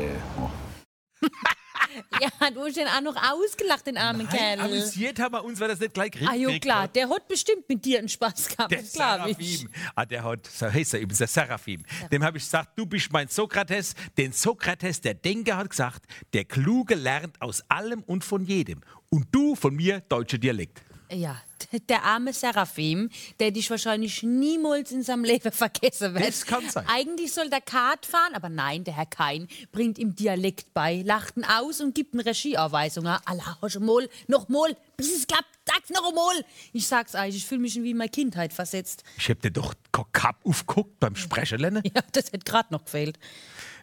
Ja, 2.22 2.50
du 2.52 2.62
hast 2.62 2.78
den 2.78 2.88
auch 2.88 3.02
noch 3.02 3.16
ausgelacht, 3.16 3.86
den 3.88 3.98
armen 3.98 4.28
Kerl. 4.30 4.60
Amüsiert 4.60 5.20
haben 5.20 5.34
wir 5.34 5.44
uns, 5.44 5.60
weil 5.60 5.68
das 5.68 5.80
nicht 5.80 5.94
gleich 5.94 6.12
kriegt. 6.12 6.30
Ah, 6.30 6.36
jo, 6.36 6.58
klar, 6.60 6.88
der 6.88 7.10
hat 7.10 7.28
bestimmt 7.28 7.68
mit 7.68 7.84
dir 7.84 8.00
einen 8.00 8.10
Spaß 8.10 8.48
gehabt, 8.50 8.72
Der 8.72 8.82
das 8.82 8.94
glaube 8.94 9.32
ich. 9.38 9.60
Seraphim. 9.60 9.70
Ah, 9.96 10.06
der 10.06 10.24
hat, 10.24 10.48
so 10.48 10.72
heißt 10.72 10.94
er 10.94 11.00
übrigens, 11.02 11.18
der 11.20 11.28
Seraphim. 11.28 11.84
Dem 12.12 12.24
habe 12.24 12.38
ich 12.38 12.44
gesagt, 12.44 12.78
du 12.78 12.86
bist 12.86 13.12
mein 13.12 13.28
Sokrates. 13.28 13.96
Den 14.18 14.32
Sokrates, 14.32 15.02
der 15.02 15.14
Denker, 15.14 15.58
hat 15.58 15.70
gesagt, 15.70 16.04
der 16.34 16.46
Kluge 16.46 16.96
lernt 16.96 17.42
aus 17.42 17.64
allem 17.70 18.04
und 18.04 18.24
von 18.24 18.44
jedem. 18.46 18.82
Und 19.10 19.28
du 19.32 19.56
von 19.56 19.76
mir 19.76 20.02
deutscher 20.02 20.38
Dialekt. 20.38 20.82
Ja, 21.12 21.42
der 21.90 22.04
arme 22.04 22.34
Seraphim, 22.34 23.10
der 23.40 23.52
dich 23.52 23.70
wahrscheinlich 23.70 24.24
niemals 24.24 24.92
in 24.92 25.04
seinem 25.04 25.24
Leben 25.24 25.52
vergessen 25.54 26.14
wird. 26.14 26.28
Das 26.28 26.46
kann 26.46 26.70
sein. 26.70 26.86
Eigentlich 26.88 27.34
soll 27.34 27.50
der 27.50 27.62
Kart 27.62 28.06
fahren, 28.06 28.34
aber 28.34 28.50
nein, 28.50 28.84
der 28.84 28.96
Herr 28.96 29.06
Kein 29.06 29.48
bringt 29.72 29.98
ihm 29.98 30.16
Dialekt 30.16 30.74
bei, 30.74 31.02
lacht 31.06 31.38
ihn 31.38 31.46
aus 31.46 31.82
und 31.82 31.96
gibt 31.96 32.14
ihm 32.14 32.20
Regieanweisungen. 32.20 33.18
Allah, 33.26 33.58
hast 33.62 33.76
du 33.76 33.80
mal, 33.80 34.10
noch 34.28 34.50
mal, 34.50 34.76
bis 34.98 35.16
es 35.16 35.28
klappt, 35.28 35.50
sag's 35.66 35.90
noch 35.90 36.14
mal. 36.14 36.46
Ich 36.74 36.88
sag's 36.88 37.16
euch, 37.16 37.36
ich 37.36 37.46
fühle 37.46 37.62
mich 37.62 37.76
wie 37.76 37.92
in 37.92 37.98
meine 37.98 38.10
Kindheit 38.10 38.54
versetzt. 38.54 39.04
Ich 39.18 39.30
hab 39.30 39.42
dir 39.42 39.52
doch 39.52 39.74
Kapp 40.12 40.40
aufgeguckt 40.46 41.00
beim 41.00 41.16
Sprechen 41.16 41.60
lernen. 41.60 41.84
Ja, 41.96 42.02
das 42.12 42.26
hätte 42.26 42.40
gerade 42.40 42.74
noch 42.74 42.84
gefehlt. 42.84 43.20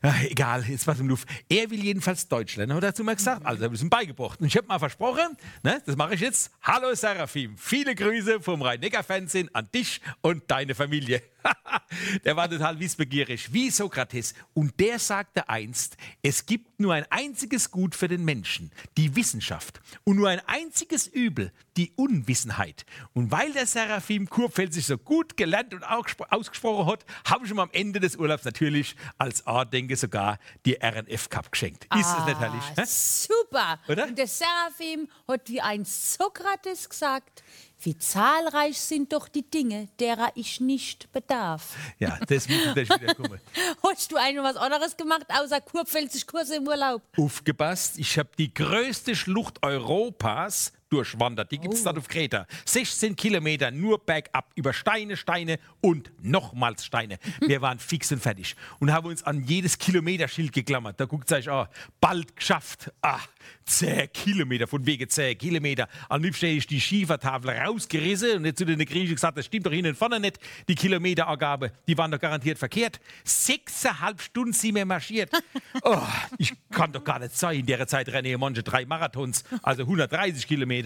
Egal, 0.03 0.65
jetzt 0.69 0.87
was 0.87 0.99
im 0.99 1.09
Luft. 1.09 1.29
Er 1.49 1.71
will 1.71 1.83
jedenfalls 1.83 2.27
Deutsch 2.27 2.57
lernen, 2.57 2.75
hat 2.75 2.83
er 2.83 2.95
zu 2.95 3.05
mir 3.05 3.15
gesagt. 3.15 3.47
Also, 3.47 3.65
habe 3.65 3.75
ich 3.75 3.83
ihm 3.83 3.91
beigebracht. 3.91 4.41
Und 4.41 4.47
ich 4.49 4.57
habe 4.57 4.67
mal 4.67 4.81
versprochen, 4.81 5.37
ne, 5.63 5.81
das 5.87 5.97
mache 5.97 6.15
ich 6.15 6.21
jetzt. 6.21 6.51
Hallo 6.63 6.93
Seraphim, 6.95 7.57
viele 7.57 7.95
Grüße 7.95 8.41
vom 8.41 8.63
Rhein-Neckar-Fernsehen 8.63 9.55
an 9.55 9.69
dich 9.73 10.01
und 10.21 10.51
deine 10.51 10.75
Familie. 10.75 11.23
der 12.25 12.37
war 12.37 12.49
total 12.49 12.79
wissbegierig, 12.79 13.53
wie 13.53 13.71
Sokrates. 13.71 14.35
Und 14.55 14.79
der 14.81 14.99
sagte 14.99 15.49
einst, 15.49 15.97
es 16.23 16.47
gibt 16.47 16.81
nur 16.81 16.95
ein 16.95 17.07
einziges 17.11 17.71
Gut 17.71 17.95
für 17.95 18.09
den 18.09 18.25
Menschen, 18.25 18.71
die 18.97 19.15
Wissenschaft. 19.17 19.81
Und 20.05 20.17
nur 20.17 20.29
ein 20.29 20.41
einziges 20.47 21.07
Übel, 21.07 21.53
die 21.77 21.93
Unwissenheit. 21.97 22.85
Und 23.15 23.31
weil 23.31 23.53
der 23.53 23.67
Seraphim 23.67 24.29
Kurpfälz 24.29 24.75
sich 24.75 24.87
so 24.87 24.99
gut 24.99 25.37
gelernt 25.37 25.75
und 25.75 25.85
ausgesprochen 25.85 26.87
hat, 26.87 27.05
habe 27.27 27.45
ich 27.45 27.51
ihm 27.51 27.59
am 27.59 27.71
Ende 27.73 28.01
des 28.01 28.17
Urlaubs 28.17 28.45
natürlich 28.45 28.97
als 29.19 29.47
Andenke 29.47 29.97
sogar 29.97 30.39
die 30.67 30.75
RNF 30.83 31.29
Cup 31.31 31.51
geschenkt. 31.51 31.87
Ist 31.95 32.19
es 32.19 32.27
nicht 32.27 32.39
herrlich? 32.39 32.63
Super. 32.89 33.81
Oder? 33.89 34.07
Und 34.07 34.19
der 34.19 34.27
Seraphim 34.27 35.09
hat 35.29 35.49
wie 35.49 35.61
ein 35.61 35.85
Sokrates 35.85 36.89
gesagt, 36.89 37.43
wie 37.85 37.99
zahlreich 37.99 38.81
sind 38.81 39.13
doch 39.13 39.29
die 39.29 39.49
Dinge, 39.49 39.89
derer 39.99 40.31
ich 40.35 40.61
nicht 40.61 41.11
bedarf. 41.13 41.75
Ja, 41.99 42.19
das 42.27 42.49
muss 42.49 42.65
natürlich 42.65 42.91
wieder 42.91 43.15
kommen. 43.15 43.41
Hast 43.83 44.13
du 44.13 44.17
eigentlich 44.17 44.43
was 44.43 44.57
anderes 44.57 44.97
gemacht, 44.97 45.27
außer 45.29 45.61
kurpfälzig 45.61 46.27
Kurse 46.27 46.57
im 46.57 46.67
Urlaub? 46.67 47.03
Aufgepasst, 47.17 47.99
ich 47.99 48.19
habe 48.19 48.31
die 48.39 48.53
größte 48.53 49.17
Schlucht 49.17 49.63
Europas 49.63 50.73
durchwandert. 50.93 51.51
Die 51.51 51.59
gibt 51.59 51.75
es 51.75 51.85
dort 51.85 51.99
auf 51.99 52.09
Kreta. 52.09 52.47
16 52.67 53.17
Kilometer 53.17 53.71
nur 53.71 53.99
bergab 53.99 54.51
über 54.55 54.73
Steine, 54.73 55.17
Steine 55.17 55.59
und 55.81 56.13
nochmals 56.21 56.85
Steine. 56.85 57.19
Wir 57.41 57.63
waren 57.63 57.79
fix 57.79 58.13
und 58.13 58.21
fertig 58.21 58.55
und 58.79 58.93
haben 58.93 59.09
uns 59.09 59.23
an 59.23 59.43
jedes 59.45 59.79
Kilometerschild 59.79 60.53
geklammert. 60.53 61.01
Da 61.01 61.07
guckt 61.07 61.33
euch 61.33 61.49
an, 61.49 61.69
bald 62.01 62.37
geschafft. 62.37 62.93
Ah, 63.01 63.21
10 63.65 64.13
Kilometer, 64.13 64.67
von 64.67 64.85
wegen 64.87 65.09
10 65.09 65.39
Kilometer. 65.39 65.89
Am 66.09 66.23
liebsten 66.23 66.47
hätte 66.47 66.59
ich 66.59 66.67
die 66.67 66.81
Schiefertafel 66.81 67.51
rausgerissen 67.51 68.39
und 68.39 68.45
jetzt 68.45 68.59
zu 68.59 68.65
den 68.65 68.79
Griechen 68.79 69.15
gesagt, 69.15 69.39
das 69.39 69.47
stimmt 69.47 69.67
doch 69.67 69.73
hinten 69.73 69.95
vorne 69.95 70.21
nicht. 70.21 70.39
Die 70.69 70.75
Kilometerangabe, 70.75 71.73
die 71.87 71.97
waren 71.97 72.11
doch 72.11 72.21
garantiert 72.21 72.59
verkehrt. 72.59 73.01
Sechseinhalb 73.25 74.21
Stunden 74.21 74.53
sind 74.53 74.75
wir 74.75 74.85
marschiert. 74.85 75.31
Oh, 75.85 76.03
ich 76.39 76.53
kann 76.71 76.93
doch 76.93 77.03
gar 77.03 77.19
nicht 77.19 77.37
sein. 77.37 77.61
In 77.61 77.67
der 77.67 77.87
Zeit 77.87 78.09
renne 78.11 78.31
ich 78.31 78.39
manche 78.39 78.63
drei 78.63 78.85
Marathons, 78.85 79.43
also 79.63 79.83
130 79.83 80.47
Kilometer. 80.47 80.82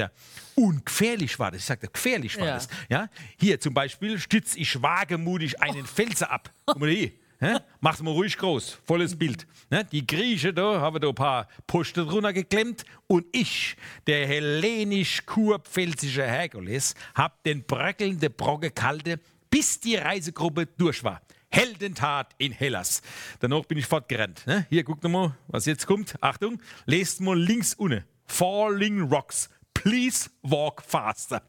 Und 0.54 0.86
gefährlich 0.86 1.38
war 1.38 1.50
das. 1.50 1.60
Ich 1.60 1.66
sagte, 1.66 1.88
gefährlich 1.88 2.38
war 2.38 2.46
Ja. 2.46 2.54
das. 2.54 2.68
Ja? 2.88 3.08
Hier 3.38 3.60
zum 3.60 3.74
Beispiel 3.74 4.18
stütze 4.18 4.58
ich 4.58 4.80
wagemutig 4.82 5.60
einen 5.60 5.84
Felsen 5.86 6.26
ab. 6.26 6.52
Guck 6.66 6.78
mal 6.80 6.88
hier. 6.90 7.12
Hä? 7.38 7.56
Mach's 7.80 8.00
mal 8.00 8.12
ruhig 8.12 8.38
groß, 8.38 8.78
volles 8.86 9.14
Bild. 9.18 9.46
Ne? 9.68 9.84
Die 9.92 10.06
Griechen 10.06 10.54
da 10.54 10.80
haben 10.80 10.98
da 10.98 11.08
ein 11.08 11.14
paar 11.14 11.48
Posten 11.66 12.08
drunter 12.08 12.32
geklemmt 12.32 12.84
und 13.08 13.26
ich, 13.32 13.76
der 14.06 14.26
hellenisch-kurpfälzische 14.26 16.24
Herkules, 16.24 16.94
hab 17.14 17.42
den 17.44 17.64
bröckelnden 17.64 18.32
Brocke 18.32 18.70
kalte, 18.70 19.20
bis 19.50 19.78
die 19.80 19.96
Reisegruppe 19.96 20.64
durch 20.66 21.04
war. 21.04 21.20
Heldentat 21.50 22.34
in 22.38 22.52
Hellas. 22.52 23.02
Danach 23.40 23.64
bin 23.66 23.78
ich 23.78 23.86
fortgerannt. 23.86 24.42
Ne? 24.46 24.66
Hier, 24.68 24.82
guckt 24.84 25.04
mal, 25.04 25.36
was 25.48 25.66
jetzt 25.66 25.86
kommt. 25.86 26.14
Achtung, 26.22 26.60
lest 26.86 27.20
mal 27.20 27.38
links 27.38 27.74
unten. 27.74 28.04
Falling 28.26 29.02
Rocks. 29.02 29.48
Please 29.86 30.28
walk 30.42 30.82
faster. 30.82 31.40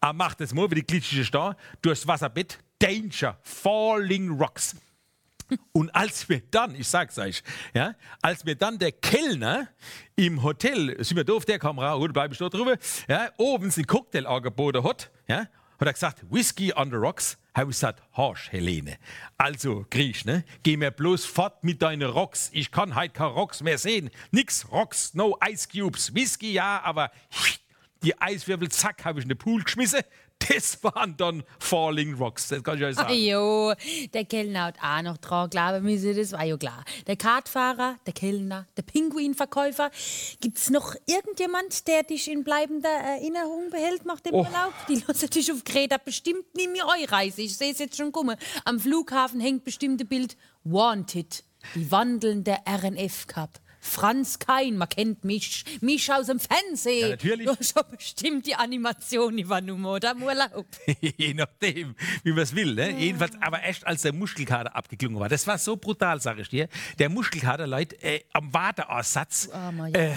Er 0.00 0.12
macht 0.12 0.40
es 0.40 0.52
mal, 0.52 0.68
wie 0.68 0.74
die 0.74 0.82
glitschige 0.84 1.24
Star, 1.24 1.56
durchs 1.80 2.04
Wasserbett. 2.04 2.58
Danger. 2.80 3.38
Falling 3.42 4.30
Rocks. 4.30 4.74
Und 5.70 5.94
als 5.94 6.28
wir 6.28 6.42
dann, 6.50 6.74
ich 6.74 6.88
sag's 6.88 7.16
euch, 7.18 7.44
ja, 7.72 7.94
als 8.20 8.44
mir 8.44 8.56
dann 8.56 8.80
der 8.80 8.90
Kellner 8.90 9.68
im 10.16 10.42
Hotel, 10.42 10.96
sind 11.04 11.16
wir 11.16 11.22
doof, 11.22 11.44
der 11.44 11.60
kam 11.60 11.78
raus, 11.78 12.00
gut, 12.00 12.12
bleib 12.12 12.32
ich 12.32 12.38
da 12.38 12.48
drüber, 12.48 12.78
ja, 13.06 13.30
oben 13.36 13.70
einen 13.70 13.86
Cocktail 13.86 14.26
angeboten 14.26 14.82
hat, 14.82 15.12
ja, 15.28 15.46
hat 15.78 15.86
er 15.86 15.92
gesagt, 15.92 16.24
Whisky 16.30 16.74
on 16.74 16.90
the 16.90 16.96
rocks, 16.96 17.38
habe 17.54 17.70
ich 17.70 17.76
gesagt, 17.76 18.02
Horsch, 18.16 18.50
Helene. 18.50 18.96
Also, 19.38 19.86
Griech, 19.88 20.24
ne, 20.24 20.44
geh 20.64 20.76
mir 20.76 20.90
bloß 20.90 21.26
fort 21.26 21.62
mit 21.62 21.80
deinen 21.80 22.10
Rocks, 22.10 22.50
ich 22.52 22.72
kann 22.72 22.96
heute 22.96 23.12
keine 23.12 23.30
Rocks 23.30 23.62
mehr 23.62 23.78
sehen. 23.78 24.10
Nix 24.32 24.66
Rocks, 24.72 25.14
no 25.14 25.38
Ice 25.48 25.68
Cubes, 25.68 26.12
Whisky 26.12 26.54
ja, 26.54 26.80
aber 26.82 27.12
die 28.04 28.20
Eiswürfel, 28.20 28.68
zack, 28.70 29.04
habe 29.04 29.18
ich 29.18 29.24
in 29.24 29.30
den 29.30 29.38
Pool 29.38 29.62
geschmissen. 29.62 30.00
Das 30.48 30.82
waren 30.82 31.16
dann 31.16 31.42
Falling 31.58 32.14
Rocks, 32.14 32.48
das 32.48 32.62
kann 32.62 32.76
ich 32.76 32.84
euch 32.84 32.96
sagen. 32.96 33.14
Jo, 33.14 33.72
der 34.12 34.24
Kellner 34.24 34.64
hat 34.64 34.76
auch 34.82 35.00
noch 35.02 35.16
dran 35.16 35.48
glauben 35.48 35.84
müssen, 35.84 36.14
das 36.16 36.32
war 36.32 36.44
ja 36.44 36.56
klar. 36.56 36.84
Der 37.06 37.16
Kartfahrer, 37.16 37.98
der 38.04 38.12
Kellner, 38.12 38.66
der 38.76 38.82
Pinguinverkäufer. 38.82 39.90
Gibt's 40.40 40.70
noch 40.70 40.96
irgendjemand, 41.06 41.86
der 41.86 42.02
dich 42.02 42.30
in 42.30 42.44
bleibender 42.44 42.90
Erinnerung 42.90 43.70
behält 43.70 44.04
nach 44.04 44.20
dem 44.20 44.34
Oh. 44.34 44.38
Urlaub? 44.38 44.74
Die 44.88 45.02
lassen 45.06 45.30
dich 45.30 45.50
auf 45.52 45.62
Kreta 45.64 45.96
bestimmt 45.98 46.54
nie 46.56 46.68
mehr 46.68 46.84
Reise. 46.84 47.42
Ich 47.42 47.56
sehe 47.56 47.72
es 47.72 47.78
jetzt 47.78 47.96
schon 47.96 48.12
kommen. 48.12 48.36
Am 48.64 48.78
Flughafen 48.80 49.40
hängt 49.40 49.64
bestimmt 49.64 50.00
ein 50.02 50.08
Bild 50.08 50.36
Wanted, 50.64 51.44
die 51.74 51.90
wandelnde 51.90 52.56
RNF-Cup. 52.68 53.60
Franz 53.86 54.38
Kein, 54.38 54.76
man 54.78 54.88
kennt 54.88 55.24
mich, 55.24 55.64
mich 55.80 56.10
aus 56.12 56.26
dem 56.26 56.40
Fernsehen. 56.40 57.00
Ja, 57.02 57.08
natürlich. 57.10 57.46
Du 57.46 57.54
hast 57.56 57.76
doch 57.76 57.84
bestimmt 57.84 58.46
die 58.46 58.54
Animation 58.54 59.36
übernommen, 59.38 59.84
oder? 59.84 60.12
Im 60.12 60.22
Urlaub. 60.22 60.66
Je 61.00 61.34
nachdem, 61.34 61.94
wie 62.22 62.30
man 62.30 62.40
es 62.40 62.54
will. 62.54 62.74
Ne? 62.74 62.98
Jedenfalls, 62.98 63.32
aber 63.40 63.62
erst 63.62 63.86
als 63.86 64.02
der 64.02 64.14
Muskelkater 64.14 64.74
abgeklungen 64.74 65.20
war. 65.20 65.28
Das 65.28 65.46
war 65.46 65.58
so 65.58 65.76
brutal, 65.76 66.20
sage 66.20 66.42
ich 66.42 66.48
dir. 66.48 66.68
Der 66.98 67.08
Muskelkater, 67.10 67.66
Leute, 67.66 68.00
äh, 68.02 68.20
am 68.32 68.52
Warteaussatz. 68.54 69.48
armer, 69.52 69.88
ja. 69.88 69.94
äh, 69.98 70.14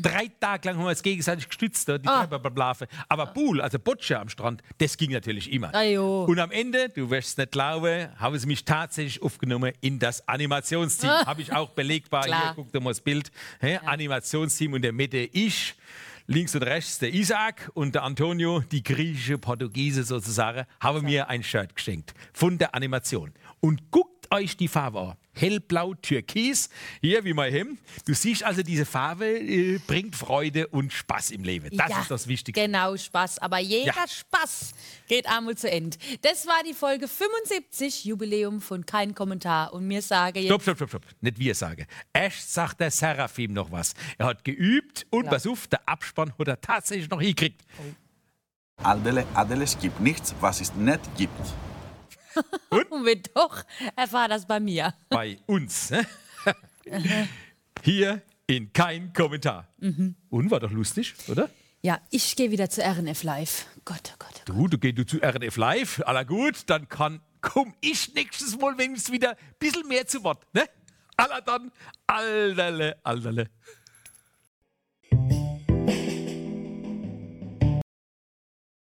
Drei 0.00 0.30
Tage 0.40 0.68
lang 0.68 0.76
haben 0.78 0.84
wir 0.84 0.90
uns 0.90 1.02
gegenseitig 1.02 1.48
gestützt, 1.48 1.88
die 1.88 1.98
Ah. 2.06 2.26
Körperblafe. 2.26 2.86
Aber 3.08 3.26
Pool, 3.26 3.60
also 3.60 3.78
Boccia 3.78 4.20
am 4.20 4.28
Strand, 4.28 4.62
das 4.78 4.96
ging 4.96 5.10
natürlich 5.10 5.52
immer. 5.52 5.74
Ah, 5.74 5.82
jo. 5.82 6.24
Und 6.24 6.38
am 6.38 6.50
Ende, 6.50 6.88
du 6.88 7.10
wirst 7.10 7.30
es 7.30 7.36
nicht 7.36 7.52
glauben, 7.52 8.08
haben 8.18 8.38
sie 8.38 8.46
mich 8.46 8.64
tatsächlich 8.64 9.22
aufgenommen 9.22 9.72
in 9.80 9.98
das 9.98 10.26
Animationsteam. 10.28 11.10
Habe 11.10 11.42
ich 11.42 11.52
auch 11.52 11.70
belegbar. 11.70 12.22
Klar. 12.24 12.42
Hier, 12.42 12.52
guck 12.54 12.72
dir 12.72 12.80
mal 12.80 12.90
das 12.90 13.00
Bild. 13.08 13.30
Hä? 13.60 13.78
Animationsteam 13.86 14.74
und 14.74 14.82
der 14.82 14.92
Mitte 14.92 15.16
ich. 15.16 15.74
Links 16.26 16.54
und 16.54 16.62
rechts 16.62 16.98
der 16.98 17.14
Isaac 17.14 17.70
und 17.72 17.94
der 17.94 18.02
Antonio, 18.02 18.60
die 18.60 18.82
griechische 18.82 19.38
Portugiese 19.38 20.04
sozusagen, 20.04 20.66
haben 20.78 21.06
mir 21.06 21.30
ein 21.30 21.42
Shirt 21.42 21.74
geschenkt 21.74 22.12
von 22.34 22.58
der 22.58 22.74
Animation. 22.74 23.32
Und 23.60 23.90
euch 24.30 24.56
die 24.56 24.68
Farbe 24.68 25.00
an. 25.00 25.16
Hellblau, 25.32 25.94
Türkis, 25.94 26.68
hier 27.00 27.22
wie 27.24 27.32
mein 27.32 27.52
Hemd. 27.52 27.78
Du 28.06 28.12
siehst 28.12 28.42
also, 28.42 28.62
diese 28.62 28.84
Farbe 28.84 29.26
äh, 29.38 29.78
bringt 29.86 30.16
Freude 30.16 30.66
und 30.66 30.92
Spaß 30.92 31.30
im 31.30 31.44
Leben. 31.44 31.68
Das 31.76 31.90
Ja, 31.90 32.00
ist 32.00 32.10
das 32.10 32.26
Wichtigste. 32.26 32.60
Genau, 32.66 32.96
Spaß. 32.96 33.38
Aber 33.38 33.58
jeder 33.58 33.94
Ja. 33.94 34.08
Spaß 34.08 34.72
geht 35.06 35.28
einmal 35.28 35.56
zu 35.56 35.70
Ende. 35.70 35.96
Das 36.22 36.44
war 36.46 36.60
die 36.66 36.74
Folge 36.74 37.06
75, 37.06 38.04
Jubiläum 38.04 38.60
von 38.60 38.84
Kein 38.84 39.14
Kommentar. 39.14 39.72
Und 39.72 39.86
mir 39.86 40.02
sage 40.02 40.40
jetzt. 40.40 40.48
Stopp, 40.48 40.62
stopp, 40.62 40.76
stopp, 40.76 40.88
stopp. 40.90 41.02
Nicht 41.20 41.38
wir 41.38 41.54
sagen. 41.54 41.86
Erst 42.12 42.52
sagt 42.52 42.80
der 42.80 42.90
Seraphim 42.90 43.52
noch 43.52 43.70
was. 43.70 43.94
Er 44.18 44.26
hat 44.26 44.44
geübt 44.44 45.06
und 45.10 45.24
Ja. 45.26 45.30
pass 45.30 45.46
auf, 45.46 45.68
der 45.68 45.88
Abspann 45.88 46.32
hat 46.36 46.48
er 46.48 46.60
tatsächlich 46.60 47.08
noch 47.08 47.20
hingekriegt. 47.20 47.62
Aldele, 48.82 49.24
Adele, 49.34 49.64
es 49.64 49.78
gibt 49.78 50.00
nichts, 50.00 50.34
was 50.40 50.60
es 50.60 50.74
nicht 50.74 51.00
gibt. 51.16 51.32
Und 52.70 53.04
wenn 53.04 53.22
doch, 53.34 53.64
erfahr 53.96 54.28
das 54.28 54.46
bei 54.46 54.60
mir. 54.60 54.94
Bei 55.08 55.38
uns. 55.46 55.90
ne? 55.90 56.06
Hier 57.84 58.22
in 58.46 58.72
kein 58.72 59.12
Kommentar. 59.12 59.68
Mhm. 59.78 60.16
Und 60.30 60.50
war 60.50 60.60
doch 60.60 60.70
lustig, 60.70 61.14
oder? 61.28 61.48
Ja, 61.82 62.00
ich 62.10 62.34
gehe 62.34 62.50
wieder 62.50 62.68
zu 62.68 62.82
RNF 62.82 63.22
Live. 63.22 63.66
Gott, 63.84 64.12
oh 64.12 64.16
Gott, 64.18 64.28
oh 64.34 64.42
Gott. 64.46 64.48
Du, 64.48 64.68
du 64.68 64.78
gehst 64.78 64.98
du 64.98 65.06
zu 65.06 65.18
RNF 65.18 65.56
Live. 65.56 66.02
Aller 66.04 66.24
gut, 66.24 66.64
dann 66.66 66.88
kann, 66.88 67.20
komm 67.40 67.74
ich 67.80 68.14
nächstes 68.14 68.58
Mal 68.58 68.76
wenigstens 68.78 69.12
wieder 69.12 69.30
ein 69.30 69.36
bisschen 69.58 69.86
mehr 69.86 70.06
zu 70.06 70.24
Wort. 70.24 70.42
Ne? 70.52 70.64
Aller 71.16 71.40
dann, 71.40 71.70
allerle, 72.06 72.96
allerle. 73.04 73.48